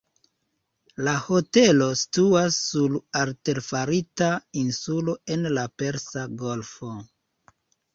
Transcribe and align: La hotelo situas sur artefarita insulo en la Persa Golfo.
La 1.07 1.11
hotelo 1.25 1.91
situas 1.99 2.59
sur 2.71 2.97
artefarita 3.21 4.33
insulo 4.67 5.19
en 5.37 5.51
la 5.59 5.71
Persa 5.81 6.29
Golfo. 6.45 6.97